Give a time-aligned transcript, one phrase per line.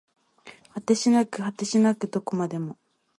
[0.73, 2.79] 果てしなく果てしなくどこまでも